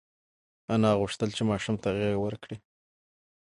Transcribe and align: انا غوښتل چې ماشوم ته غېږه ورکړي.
انا 0.73 0.91
غوښتل 0.99 1.29
چې 1.37 1.43
ماشوم 1.49 1.75
ته 1.83 1.89
غېږه 1.97 2.19
ورکړي. 2.21 2.57